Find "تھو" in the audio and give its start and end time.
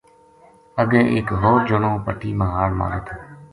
3.05-3.15